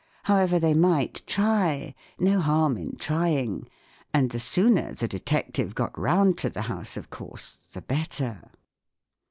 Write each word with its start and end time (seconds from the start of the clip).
However, 0.23 0.57
they 0.57 0.73
might 0.73 1.21
try; 1.27 1.93
no 2.17 2.39
harm 2.39 2.75
in 2.75 2.95
trying; 2.95 3.67
and 4.11 4.31
the 4.31 4.39
sooner 4.39 4.95
the 4.95 5.07
detective 5.07 5.75
got 5.75 5.95
round 5.95 6.39
to 6.39 6.49
the 6.49 6.63
house, 6.63 6.97
of 6.97 7.11
course, 7.11 7.59
the 7.73 7.83
better. 7.83 8.49